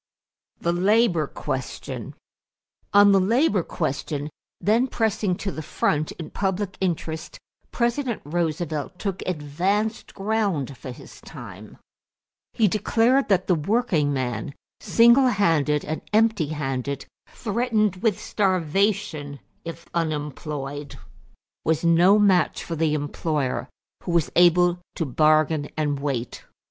[0.59, 2.15] =The Labor Question.=
[2.91, 7.37] On the labor question, then pressing to the front in public interest,
[7.71, 11.77] President Roosevelt took advanced ground for his time.
[12.53, 19.85] He declared that the working man, single handed and empty handed, threatened with starvation if
[19.93, 20.97] unemployed,
[21.63, 23.69] was no match for the employer
[24.01, 26.43] who was able to bargain and wait.